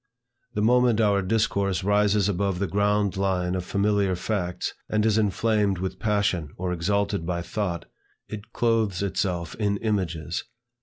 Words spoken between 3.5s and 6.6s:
of familiar facts, and is inflamed with passion